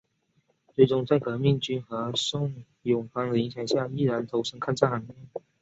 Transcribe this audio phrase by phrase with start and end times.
[0.73, 5.15] 最终在革命军和宋永芳的影响下毅然投身抗战行列。